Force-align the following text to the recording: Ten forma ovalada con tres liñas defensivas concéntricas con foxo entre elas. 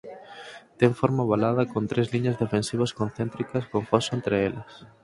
Ten 0.79 0.91
forma 0.99 1.25
ovalada 1.27 1.63
con 1.73 1.83
tres 1.91 2.07
liñas 2.13 2.39
defensivas 2.43 2.95
concéntricas 2.99 3.65
con 3.71 3.83
foxo 3.89 4.11
entre 4.17 4.35
elas. 4.47 4.71